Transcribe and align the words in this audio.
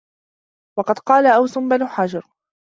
وَقَدْ 0.79 0.99
قَالَ 0.99 1.25
أَوْسُ 1.27 1.57
بْنُ 1.57 1.85
حَجَرٍ 1.87 2.23